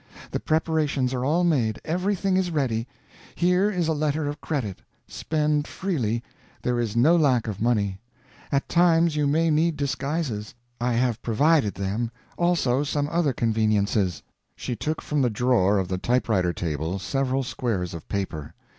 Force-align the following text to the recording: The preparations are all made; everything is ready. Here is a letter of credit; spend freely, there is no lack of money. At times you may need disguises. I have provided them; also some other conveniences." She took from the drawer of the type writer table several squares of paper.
The 0.31 0.39
preparations 0.39 1.13
are 1.13 1.23
all 1.23 1.43
made; 1.43 1.79
everything 1.85 2.35
is 2.35 2.49
ready. 2.49 2.87
Here 3.35 3.69
is 3.69 3.87
a 3.87 3.93
letter 3.93 4.27
of 4.27 4.41
credit; 4.41 4.79
spend 5.07 5.67
freely, 5.67 6.23
there 6.63 6.79
is 6.79 6.95
no 6.95 7.15
lack 7.15 7.47
of 7.47 7.61
money. 7.61 7.99
At 8.51 8.67
times 8.67 9.15
you 9.15 9.27
may 9.27 9.51
need 9.51 9.77
disguises. 9.77 10.55
I 10.79 10.93
have 10.93 11.21
provided 11.21 11.75
them; 11.75 12.09
also 12.35 12.83
some 12.83 13.07
other 13.09 13.31
conveniences." 13.31 14.23
She 14.55 14.75
took 14.75 15.03
from 15.03 15.21
the 15.21 15.29
drawer 15.29 15.77
of 15.77 15.87
the 15.87 15.99
type 15.99 16.27
writer 16.27 16.51
table 16.51 16.97
several 16.97 17.43
squares 17.43 17.93
of 17.93 18.09
paper. 18.09 18.55